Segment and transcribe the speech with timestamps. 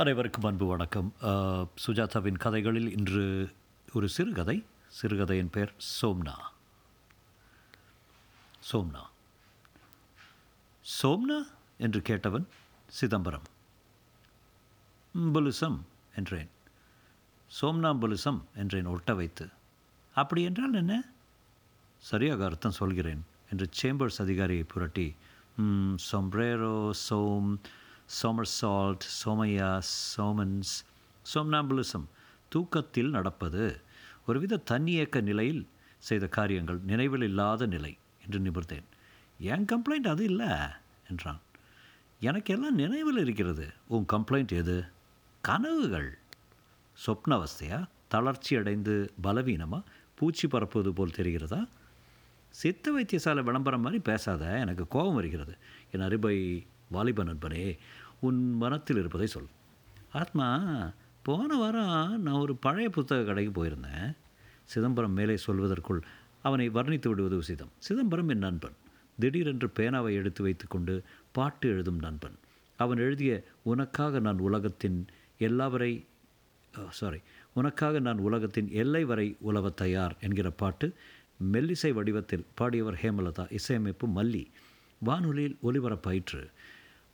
[0.00, 1.08] அனைவருக்கும் அன்பு வணக்கம்.
[1.84, 3.22] சுஜாதாவின் கதைகளில் இன்று
[3.92, 4.64] ஒரு சிறுகதை.
[4.88, 6.34] சிறுகதையின் பெயர் சோம்னா.
[8.72, 9.02] சோம்னா.
[10.84, 11.38] சோம்னா
[11.78, 12.46] என்று கேட்டவன்
[12.90, 13.48] சிதம்பரம்.
[15.14, 15.80] புலுசம்
[16.16, 16.52] என்றேன்.
[17.60, 19.48] சோம்னாம்புலுசம் என்றேன் ஒட்ட வைத்து.
[20.14, 21.02] அப்படி என்றால் என்ன?
[22.12, 25.14] சரியாக அர்த்தம் சொல்கிறேன் என்று சேம்பர்ஸ் அதிகாரியை புரட்டி
[26.12, 27.52] சொம்ப்ரேரோ சோம்
[28.22, 29.82] சோமர்சால்ட் சோமையா
[30.16, 30.74] சோமன்ஸ்
[31.34, 32.06] சோம்னாம்புலிசம்
[32.48, 33.80] தூக்கத்தில் நடப்பது.
[34.26, 35.68] ஒருவித தன்னியக்க நிலையில்
[35.98, 38.86] செய்த காரியங்கள் நினைவில் இல்லாத நிலை என்று நிமிர்ந்தேன்
[39.38, 40.48] என் கம்ப்ளைண்ட் அது இல்லை
[41.10, 41.40] என்றான்.
[42.20, 43.66] எனக்கு எல்லாம் நினைவில் இருக்கிறது.
[43.86, 44.84] உன் கம்ப்ளைண்ட் எது?
[45.40, 46.18] கனவுகள்.
[47.06, 47.86] சொப்னாவஸ்தையா?
[48.08, 51.68] தளர்ச்சி அடைந்து பலவீனமாக பூச்சி பரப்புவது போல் தெரிகிறதா?
[52.50, 55.56] சித்த வைத்தியசாலை விளம்பரம் மாதிரி பேசாத எனக்கு கோபம் வருகிறது.
[55.90, 57.78] என் அருபை வாலிப நண்பனே
[58.20, 59.46] உன் மனத்தில் இருப்பதை சொல்.
[60.12, 60.46] ஆத்மா
[61.22, 64.16] போன வாரம் நான் ஒரு பழைய புத்தக கடைக்கு போயிருந்தேன்.
[64.64, 66.00] சிதம்பரம் மேலே சொல்வதற்குள்
[66.42, 67.72] அவனை வர்ணித்து விடுவது உசிதம்.
[67.78, 68.72] சிதம்பரம் என் நண்பன்.
[69.18, 72.34] திடீரென்று பேனாவை எடுத்து வைத்துக்கொண்டு பாட்டு எழுதும் நண்பன்.
[72.76, 75.06] அவன் எழுதிய உனக்காக நான் உலகத்தின்
[75.38, 76.04] எல்லாவரை
[76.90, 77.18] சாரி
[77.52, 80.94] உனக்காக நான் உலகத்தின் எல்லை வரை உலவ தயார் என்கிற பாட்டு
[81.52, 84.46] மெல்லிசை வடிவத்தில் பாடியவர் ஹேமலதா இசையமைப்பு மல்லி.
[84.98, 86.50] வானொலியில் ஒலிபரப்பாயிற்று.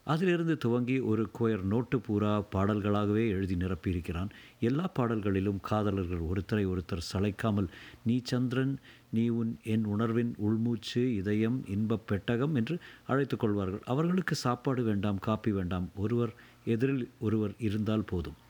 [0.05, 4.29] அதிலிருந்து துவங்கி ஒரு குயர் நோட்டு பூரா பாடல்களாகவே எழுதி நிரப்பியிருக்கிறான்.
[4.61, 7.67] எல்லா பாடல்களிலும் காதலர்கள் ஒருத்தரை ஒருத்தர் சளைக்காமல்
[8.05, 8.79] நீ சந்திரன்
[9.11, 13.83] நீ உன் என் உணர்வின் உள்மூச்சு இதயம் இன்பப் பெட்டகம் என்று அழைத்து கொள்வார்கள்.
[13.85, 16.33] அவர்களுக்கு சாப்பாடு வேண்டாம் காப்பி வேண்டாம் ஒருவர்
[16.65, 18.41] எதிரில் ஒருவர் இருந்தால் போதும்.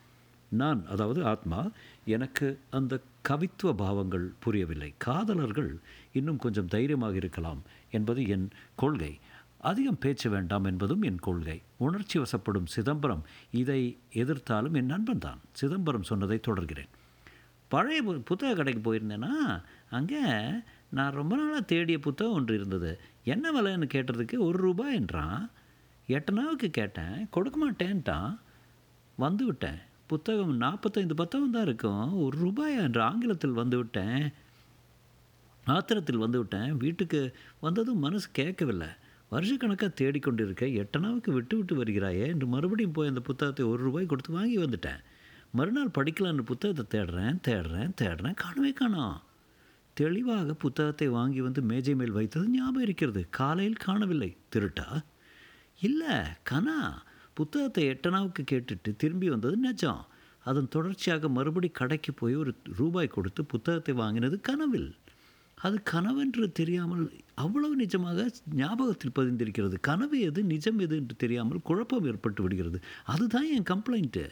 [0.50, 1.70] நான் அதாவது ஆத்மா
[2.04, 4.94] எனக்கு அந்த கவித்துவ பாவங்கள் புரியவில்லை.
[4.96, 5.76] காதலர்கள்
[6.12, 9.18] இன்னும் கொஞ்சம் தைரியமாக இருக்கலாம் என்பது என் கொள்கை.
[9.64, 11.62] அதிகம் பேச்சு வேண்டாம் என்பதும் என் கொள்கை.
[11.76, 13.80] உணர்ச்சி வசப்படும் சிதம்பரம் இதை
[14.12, 15.40] எதிர்த்தாலும் என் நண்பன் தான்.
[15.52, 16.90] சிதம்பரம் சொன்னதை தொடர்கிறேன்.
[17.68, 20.20] பழைய புத்தக கடைக்கு போயிருந்தேன்னா அங்கே
[20.88, 23.00] நான் ரொம்ப நாளாக தேடிய புத்தகம் ஒன்று இருந்தது.
[23.24, 25.50] என்ன விலைன்னு கேட்டதுக்கு ஒரு ரூபாய் என்றான்.
[26.08, 27.28] எட்டனாவுக்கு கேட்டேன்.
[27.30, 28.38] கொடுக்க மாட்டேன்ட்டான்.
[29.16, 29.80] வந்து விட்டேன்.
[30.06, 32.22] புத்தகம் நாற்பத்தைந்து பத்தகம் தான் இருக்கும்.
[32.22, 34.32] ஒரு ரூபாய் என்ற ஆங்கிலத்தில் வந்து விட்டேன்.
[35.66, 36.76] ஆத்திரத்தில் வந்து விட்டேன்.
[36.76, 37.20] வீட்டுக்கு
[37.60, 38.90] வந்ததும் மனசு கேட்கவில்லை.
[39.30, 44.58] வருஷக்கணக்காக தேடிக்கொண்டிருக்க எட்டனாவுக்கு விட்டு விட்டு வருகிறாயே என்று மறுபடியும் போய் அந்த புத்தகத்தை ஒரு ரூபாய் கொடுத்து வாங்கி
[44.58, 45.00] வந்துட்டேன்.
[45.50, 48.34] மறுநாள் படிக்கலான்னு புத்தகத்தை தேடுறேன் தேடுறேன் தேடுறேன்.
[48.34, 49.22] காணவே காணோம்
[49.94, 53.26] தெளிவாக புத்தகத்தை வாங்கி வந்து மேஜை மேல் வைத்தது ஞாபகம் இருக்கிறது.
[53.30, 54.36] காலையில் காணவில்லை.
[54.56, 55.04] திருட்டா?
[55.80, 56.16] இல்லை
[56.50, 56.78] கனா.
[57.34, 60.02] புத்தகத்தை எட்டனாவுக்கு கேட்டுட்டு திரும்பி வந்தது நிஜம்.
[60.44, 64.96] அதன் தொடர்ச்சியாக மறுபடி கடைக்கு போய் ஒரு ரூபாய் கொடுத்து புத்தகத்தை வாங்கினது கனவில்.
[65.54, 69.74] அது கனவென்று தெரியாமல் அவ்வளவு நிஜமாக ஞாபகத்தில் பதிந்திருக்கிறது.
[69.80, 72.80] கனவு எது நிஜம் எது என்று தெரியாமல் குழப்பம் ஏற்பட்டு விடுகிறது.
[73.04, 74.28] அதுதான் என் கம்ப்ளைண்ட்டு.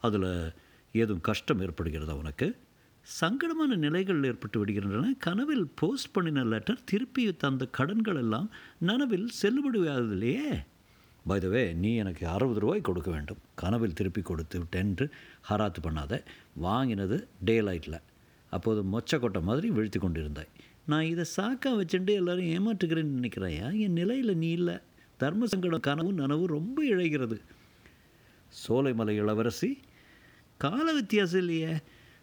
[0.00, 0.52] அதில்
[0.92, 2.56] ஏதும் கஷ்டம் ஏற்படுகிறதா உனக்கு?
[3.20, 5.16] சங்கடமான நிலைகள் ஏற்பட்டு விடுகின்றன.
[5.18, 10.64] கனவில் போஸ்ட் பண்ணின லெட்டர் திருப்பி தந்த கடன்கள் எல்லாம் நனவில் செல்லுபடியாகவில்லையே
[11.28, 13.36] பைதவே நீ எனக்கு அறுபது ரூபாய் கொடுக்க வேண்டும்.
[13.54, 15.10] கனவில் திருப்பி கொடுத்து விட்டேன்று
[15.48, 16.22] ஹராத்து பண்ணாத.
[16.54, 18.00] வாங்கினது டே லைட்டில்
[18.50, 20.48] அப்போது மொச்சை கொட்டை மாதிரி வீழ்த்தி கொண்டிருந்தாய்.
[20.86, 23.78] நான் இதை சாக்கா வச்சுட்டு எல்லோரும் ஏமாற்றுக்கிறேன்னு நினைக்கிறேயா?
[23.78, 24.78] என் நிலையில் நீ இல்லை.
[25.16, 27.40] தர்ம சங்கடம் கனவும் நனவும் ரொம்ப இழைகிறது.
[28.68, 29.80] சோலைமலை இளவரசி
[30.58, 31.76] கால வித்தியாசம் இல்லையே.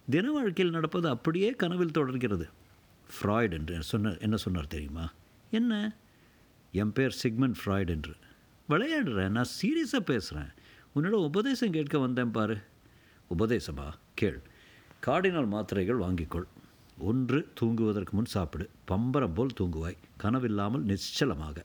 [0.09, 2.49] தின வாழ்க்கையில் நடப்பது அப்படியே கனவில் தொடர்கிறது.
[3.07, 5.13] ஃப்ராய்டு என்று சொன்ன என்ன சொன்னார் தெரியுமா?
[5.51, 5.95] என்ன?
[6.71, 8.13] என் பேர் சிக்மெண்ட் ஃப்ராய்டு என்று.
[8.69, 10.49] விளையாடுறேன் நான் சீரியஸாக பேசுகிறேன்
[10.95, 12.57] உன்னோட உபதேசம் கேட்க வந்தேன் பாரு.
[13.37, 13.91] உபதேசமா?
[14.13, 14.41] கேள்.
[15.05, 16.47] காடினால் மாத்திரைகள் வாங்கிக்கொள்.
[16.97, 18.69] ஒன்று தூங்குவதற்கு முன் சாப்பிடு.
[18.85, 19.97] பம்பரம் போல் தூங்குவாய்.
[20.23, 21.57] கனவில்லாமல் நிச்சலமாக.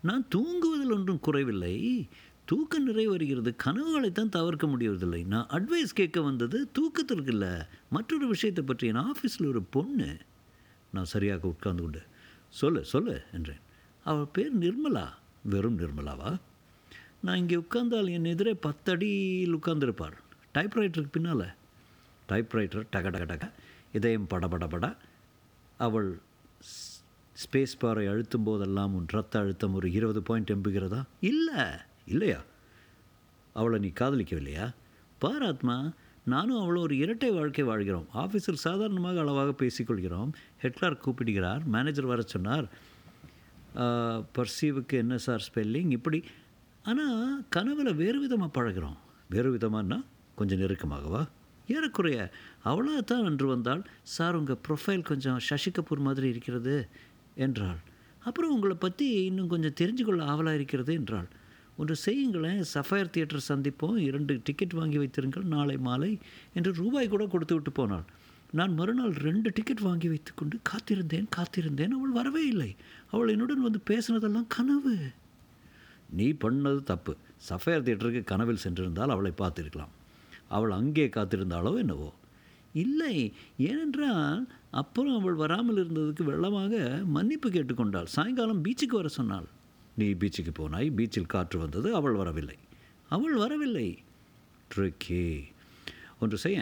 [0.00, 2.08] நான் தூங்குவதில் ஒன்றும் குறைவில்லை.
[2.44, 7.52] தூக்கம் நிறை வருகிறது கனவுகளைத்தான் தவிர்க்க முடியவதில்லை நான் அட்வைஸ் கேட்க வந்தது தூக்கத்திற்கு இல்லை
[7.90, 10.16] மற்றொரு விஷயத்தை பற்றி என் ஆஃபீஸில் ஒரு பொண்ணு.
[10.92, 12.02] நான் சரியாக உட்கார்ந்து கொண்டு
[12.48, 13.62] சொல்லு சொல்லு என்றேன்.
[14.04, 15.06] அவள் பேர் நிர்மலா.
[15.42, 16.40] வெறும் நிர்மலாவா?
[17.20, 20.16] நான் இங்கே உட்கார்ந்தால் என் எதிரே பத்தடியில் உட்கார்ந்துருப்பார்
[20.54, 21.46] டைப்ரைட்டருக்கு பின்னால்.
[22.30, 23.50] டைப்ரைட்டர் டக டக டக
[23.92, 24.96] இதயம் படபடபட
[25.78, 26.18] அவள்
[26.60, 27.02] ஸ்-
[27.34, 31.02] ஸ்பேஸ் பாரை அழுத்தும் போதெல்லாம் உன் ரத்த அழுத்தம் ஒரு இருபது பாயிண்ட் எம்புகிறதா?
[31.20, 31.64] இல்லை
[32.06, 32.42] இல்லையா?
[33.52, 34.74] அவளை நீ காதலிக்கவில்லையா?
[35.18, 35.92] பார் ஆத்மா
[36.24, 38.06] நானும் அவளும் ஒரு இரட்டை வாழ்க்கை வாழ்கிறோம்.
[38.14, 40.30] ஆஃபீஸில் சாதாரணமாக அளவாக பேசிக்கொள்கிறோம்.
[40.62, 41.64] ஹெட்லார் கூப்பிடுகிறார்.
[41.64, 42.68] மேனேஜர் வர சொன்னார்.
[44.34, 46.24] பர்சீவுக்கு என்ன சார் ஸ்பெல்லிங் இப்படி.
[46.84, 48.96] ஆனால் கனவில் வேறு விதமாக பழகிறோம்.
[49.30, 50.04] வேறு விதமானா
[50.34, 51.26] கொஞ்சம் நெருக்கமாகவா?
[51.74, 52.18] ஏறக்குறைய
[52.70, 53.82] அவளா தான் அன்று வந்தால்
[54.14, 56.74] சார் உங்கள் ப்ரொஃபைல் கொஞ்சம் சசி கபூர் மாதிரி இருக்கிறது
[57.46, 57.80] என்றாள்.
[58.28, 61.28] அப்புறம் உங்களை பற்றி இன்னும் கொஞ்சம் தெரிஞ்சு கொள்ள ஆவலாக இருக்கிறது என்றாள்.
[61.76, 63.98] ஒன்று செய்யுங்களேன் சஃபயர் தியேட்டர் சந்திப்போம்.
[64.08, 65.46] இரண்டு டிக்கெட் வாங்கி வைத்திருங்கள்.
[65.54, 66.10] நாளை மாலை
[66.52, 68.06] என்று ரூபாய் கூட கொடுத்து விட்டு போனாள்.
[68.58, 71.94] நான் மறுநாள் ரெண்டு டிக்கெட் வாங்கி வைத்துக்கொண்டு காத்திருந்தேன் காத்திருந்தேன்.
[71.98, 72.70] அவள் வரவே இல்லை.
[73.10, 74.94] அவள் என்னுடன் வந்து பேசினதெல்லாம் கனவு.
[76.18, 77.14] நீ பண்ணது தப்பு.
[77.48, 79.94] சஃபயர் தியேட்டருக்கு கனவில் சென்றிருந்தால் அவளை பார்த்துருக்கலாம்.
[80.56, 82.10] அவள் அங்கே காத்திருந்தாளோ என்னவோ.
[82.74, 83.14] இல்லை
[83.68, 84.42] ஏனென்றால்
[84.80, 86.74] அப்புறம் அவள் வராமல் இருந்ததுக்கு வெள்ளமாக
[87.16, 88.12] மன்னிப்பு கேட்டுக்கொண்டாள்.
[88.16, 89.48] சாயங்காலம் பீச்சுக்கு வர சொன்னாள்.
[89.96, 92.58] நீ பீச்சுக்கு போனாய் பீச்சில் காற்று வந்தது அவள் வரவில்லை.
[93.10, 93.88] அவள் வரவில்லை.
[94.72, 95.24] ட்ரிக்கி
[96.22, 96.58] ஒன்று செய்ய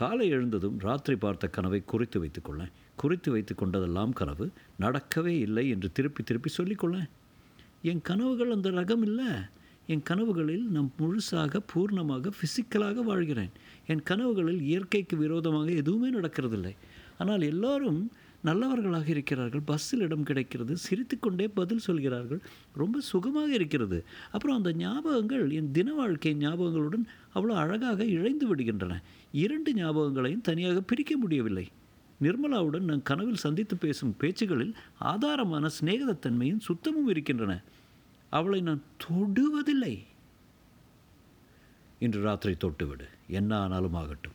[0.00, 2.72] காலை எழுந்ததும் ராத்திரி பார்த்த கனவை குறித்து வைத்துக்கொள்ளேன்
[3.02, 4.46] குறித்து வைத்து கொண்டதெல்லாம் கனவு
[4.84, 7.10] நடக்கவே இல்லை என்று திருப்பி திருப்பி சொல்லிக்கொள்ளேன்
[7.90, 9.30] என் கனவுகள் அந்த ரகம் இல்லை.
[9.86, 13.50] என் கனவுகளில் நான் முழுசாக பூர்ணமாக ஃபிசிக்கலாக வாழ்கிறேன்.
[13.86, 16.74] என் கனவுகளில் இயற்கைக்கு விரோதமாக எதுவுமே நடக்கிறதில்லை.
[17.18, 18.10] ஆனால் எல்லாரும்
[18.42, 19.62] நல்லவர்களாக இருக்கிறார்கள்.
[19.64, 20.76] பஸ்ஸில் இடம் கிடைக்கிறது.
[20.76, 22.40] சிரித்துக்கொண்டே பதில் சொல்கிறார்கள்.
[22.72, 24.04] ரொம்ப சுகமாக இருக்கிறது.
[24.32, 27.04] அப்புறம் அந்த ஞாபகங்கள் என் தின வாழ்க்கை ஞாபகங்களுடன்
[27.34, 29.02] அவ்வளோ அழகாக இழைந்து விடுகின்றன.
[29.32, 31.68] இரண்டு ஞாபகங்களையும் தனியாக பிரிக்க முடியவில்லை.
[32.20, 37.62] நிர்மலாவுடன் நான் கனவில் சந்தித்து பேசும் பேச்சுகளில் ஆதாரமான சிநேகதத்தன்மையும் சுத்தமும் இருக்கின்றன.
[38.34, 40.04] அவளை நான் தொடுவதில்லை.
[41.98, 43.04] இன்று ராத்திரி தொட்டுவிடு.
[43.28, 44.32] என்ன ஆனாலும் ஆகட்டும்.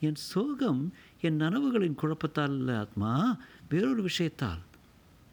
[0.00, 3.36] என் சோகம் என் நனவுகளின் குழப்பத்தால் அல்ல ஆத்மா.
[3.68, 4.58] வேறொரு விஷயத்தால்.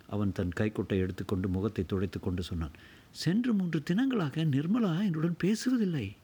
[0.07, 2.71] அவன் தன் கைக்குட்டை எடுத்துக்கொண்டு முகத்தை துடைத்து கொண்டு சொன்னான்.
[3.11, 6.15] சென்று மூன்று தினங்களாக நிர்மலா என்னுடன் பேசுவதில்லை.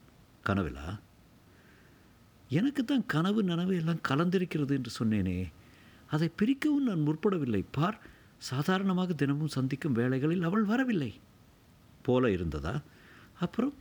[0.46, 1.00] கனவிலா?
[2.50, 5.52] எனக்கு தான் கனவு நனவு எல்லாம் கலந்திருக்கிறது என்று சொன்னேனே.
[6.08, 7.64] அதை பிரிக்கவும் நான் முற்படவில்லை.
[7.72, 8.00] பார்
[8.38, 11.20] சாதாரணமாக தினமும் சந்திக்கும் வேளைகளில் அவள் வரவில்லை.
[12.08, 12.76] போல இருந்ததா?
[13.40, 13.74] அப்புறம்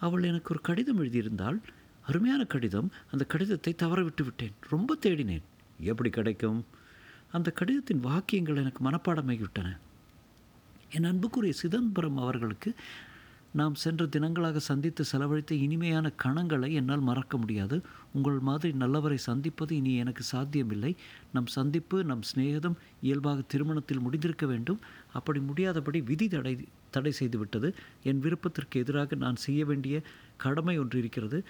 [0.00, 1.58] அவள் எனக்கு ஒரு கடிதம் எழுதியிருந்தாள்.
[2.06, 2.92] அருமையான கடிதம்.
[3.12, 4.54] அந்த கடிதத்தை தவற விட்டு விட்டேன்.
[4.68, 5.44] ரொம்ப தேடினேன்.
[5.80, 6.60] எப்படி கிடைக்கும்?
[7.32, 9.68] அந்த கடிதத்தின் வாக்கியங்கள் எனக்கு மனப்பாடமாகிவிட்டன.
[10.92, 12.74] என் அன்புக்குரிய சிதம்பரம் அவர்களுக்கு
[13.58, 17.80] நாம் சென்ற தினங்களாக சந்தித்து செலவழித்த இனிமையான கணங்களை என்னால் மறக்க முடியாது.
[18.12, 20.96] உங்கள் மாதிரி நல்லவரை சந்திப்பது இனி எனக்கு சாத்தியமில்லை.
[21.32, 24.80] நம் சந்திப்பு நம் சிநேகிதம் இயல்பாக திருமணத்தில் முடிந்திருக்க வேண்டும்.
[25.12, 26.54] அப்படி முடியாதபடி விதி தடை
[26.90, 27.70] தடை செய்துவிட்டது.
[28.02, 30.02] என் விருப்பத்திற்கு எதிராக நான் செய்ய வேண்டிய
[30.36, 31.44] கடமை ஒன்று இருக்கிறது.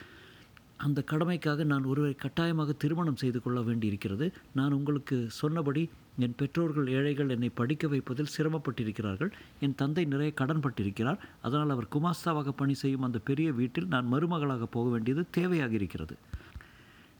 [0.76, 4.32] அந்த கடமைக்காக நான் ஒருவரை கட்டாயமாக திருமணம் செய்து கொள்ள வேண்டியிருக்கிறது.
[4.54, 9.30] நான் உங்களுக்கு சொன்னபடி என் பெற்றோர்கள் ஏழைகள் என்னை படிக்க வைப்பதில் சிரமப்பட்டிருக்கிறார்கள்.
[9.60, 14.90] என் தந்தை நிறைய கடன்பட்டிருக்கிறார் அதனால் அவர் குமாஸ்தாவாக பணி செய்யும் அந்த பெரிய வீட்டில் நான் மருமகளாக போக
[14.90, 16.16] வேண்டியது தேவையாக இருக்கிறது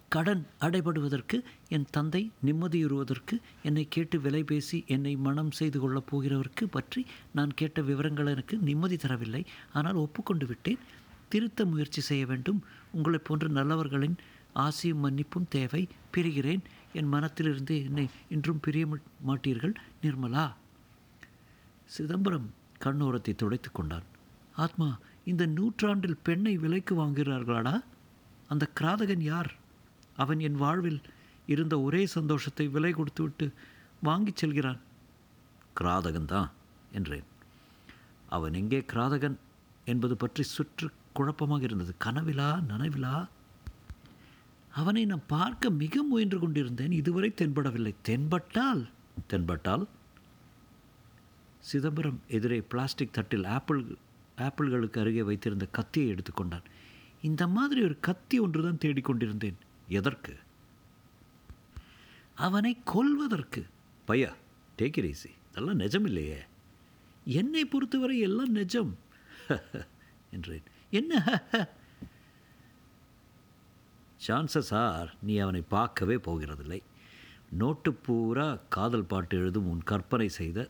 [0.09, 7.07] கடன் அடைபடுவதற்கு என் தந்தை நிம்மதியுறுவதற்கு என்னை கேட்டு விலை பேசி என்னை மனம் செய்து கொள்ளப் போகிறவருக்கு பற்றி
[7.33, 9.45] நான் கேட்ட விவரங்கள் எனக்கு நிம்மதி தரவில்லை.
[9.73, 10.79] ஆனால் ஒப்புக்கொண்டு விட்டேன்.
[11.29, 12.63] திருத்த முயற்சி செய்ய வேண்டும்.
[12.91, 14.17] உங்களைப் போன்ற நல்லவர்களின்
[14.53, 15.89] ஆசியும் மன்னிப்பும் தேவை.
[16.17, 16.61] பிரிகிறேன்.
[16.99, 18.85] என் மனத்திலிருந்து என்னை இன்றும் பிரிய
[19.27, 20.53] மாட்டீர்கள் நிர்மலா?
[21.85, 22.49] சிதம்பரம்
[22.85, 24.07] கண்ணோரத்தை துடைத்து கொண்டான்.
[24.55, 24.89] ஆத்மா
[25.25, 27.75] இந்த நூற்றாண்டில் பெண்ணை விலைக்கு வாங்குகிறார்களாடா?
[28.49, 29.53] அந்த கிராதகன் யார்?
[30.17, 31.01] அவன் என் வாழ்வில்
[31.47, 33.53] இருந்த ஒரே சந்தோஷத்தை விலை கொடுத்துவிட்டு
[34.03, 34.81] வாங்கிச் செல்கிறான்.
[35.81, 36.51] கிராதகன் தான்
[36.93, 37.29] என்றேன்.
[38.29, 39.37] அவன் எங்கே கிராதகன்
[39.85, 41.95] என்பது பற்றி சுற்று குழப்பமாக இருந்தது.
[42.05, 43.15] கனவிலா நனவிலா?
[44.75, 46.93] அவனை நான் பார்க்க மிக முயன்று கொண்டிருந்தேன்.
[46.93, 47.95] இதுவரை தென்படவில்லை.
[48.03, 48.89] தென்பட்டால்
[49.27, 49.89] தென்பட்டால்
[51.59, 53.97] சிதம்பரம் எதிரே பிளாஸ்டிக் தட்டில் ஆப்பிள்
[54.39, 56.65] ஆப்பிள்களுக்கு அருகே வைத்திருந்த கத்தியை எடுத்துக்கொண்டான்
[57.23, 59.55] இந்த மாதிரி ஒரு கத்தி ஒன்று தான் தேடிக்கொண்டிருந்தேன்
[59.89, 60.37] எதற்கு?
[62.35, 63.67] அவனை கொல்வதற்கு.
[64.09, 64.33] பையா
[64.79, 66.39] டேக் இட் ஈஸி அதெல்லாம் நிஜம் இல்லையே.
[67.25, 68.99] என்னை பொறுத்தவரை எல்லாம் நிஜம்.
[70.31, 70.63] என்றேன்.
[70.91, 71.43] என்ன?
[74.27, 76.81] சான்சஸ் ஆர் நீ அவனை பார்க்கவே போகிறதில்லை.
[77.51, 80.69] நோட்டு பூரா காதல் பாட்டு எழுதும் உன் கற்பனை செய்த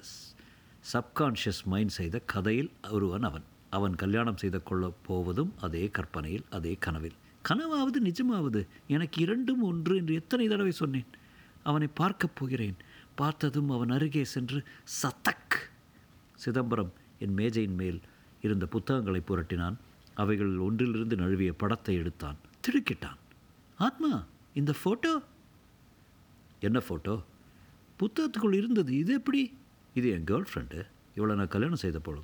[0.93, 3.43] சப்கான்ஷியஸ் மைண்ட் செய்த கதையில் ஒருவன் அவன்.
[3.71, 7.15] அவன் கல்யாணம் செய்து கொள்ளப் போவதும் அதே கற்பனையில் அதே கனவில்.
[7.49, 8.67] கனவாவது நிஜமாவது?
[8.87, 11.07] எனக்கு இரண்டும் ஒன்று என்று எத்தனை தடவை சொன்னேன்.
[11.63, 12.77] அவனை பார்க்கப் போகிறேன்.
[13.15, 14.63] பார்த்ததும் அவன் அருகே சென்று
[15.03, 15.57] சத்தக்!
[16.35, 18.01] சிதம்பரம் என் மேஜையின் மேல்
[18.41, 19.75] இருந்த புத்தகங்களை புரட்டினான்.
[20.15, 22.37] அவைகளில் ஒன்றிலிருந்து நழுவிய படத்தை எடுத்தான்.
[22.61, 23.21] திடுக்கிட்டான்.
[23.79, 25.23] ஆத்மா இந்த ஃபோட்டோ
[26.61, 27.23] என்ன ஃபோட்டோ
[27.99, 28.99] புத்தகத்துக்குள் இருந்தது.
[28.99, 29.53] இது எப்படி?
[29.95, 32.15] இது என் கேர்ள் ஃப்ரெண்டு இவளை நான் கல்யாணம் செய்த போ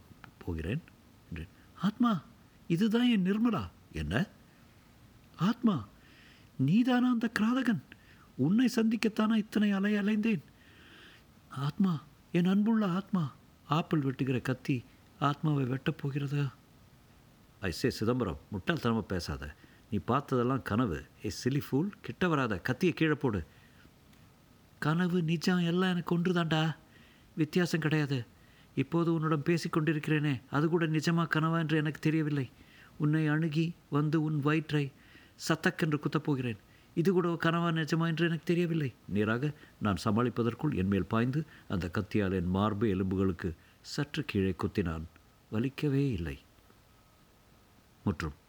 [0.44, 0.82] போகிறேன்
[1.30, 2.22] என்றேன் ஆத்மா
[2.68, 3.68] இதுதான் என் நிர்மலா.
[3.92, 4.28] என்ன?
[5.36, 5.84] ஆத்மா
[6.56, 7.82] நீதானா அந்த கிராதகன்?
[8.36, 10.42] உன்னை சந்திக்கத்தானா இத்தனை அலை அலைந்தேன்?
[11.48, 12.02] ஆத்மா
[12.32, 13.32] என் அன்புள்ள ஆத்மா
[13.68, 14.84] ஆப்பிள் வெட்டுகிற கத்தி
[15.18, 16.52] ஆத்மாவை வெட்டப் போகிறதா?
[17.62, 19.54] ஐசே சிதம்பரம் முட்டாள்தனமாக பேசாத.
[19.90, 21.04] நீ பார்த்ததெல்லாம் கனவு.
[21.24, 23.44] ஏ சிலி ஃபூல் கிட்ட வராத கத்தியை கீழே போடு.
[24.78, 26.56] கனவு நிஜம் எல்லாம் எனக்கு ஒன்று
[27.36, 28.26] வித்தியாசம் கிடையாது.
[28.74, 32.50] இப்போது உன்னிடம் பேசிக்கொண்டிருக்கிறேனே அது கூட நிஜமா கனவா என்று எனக்கு தெரியவில்லை.
[32.96, 34.92] உன்னை அணுகி வந்து உன் வயிற்றை
[35.48, 36.56] சத்தக்கென்று குத்தப் போகிறேன்.
[36.94, 38.94] இது கூட கனவா நிஜமா என்று எனக்கு தெரியவில்லை.
[39.08, 45.04] நேராக நான் சமாளிப்பதற்குள் என் மேல் பாய்ந்து அந்த கத்தியால் என் மார்பு எலும்புகளுக்கு சற்று கீழே குத்தினான்.
[45.52, 46.38] வலிக்கவே இல்லை.
[48.04, 48.39] முற்றும்.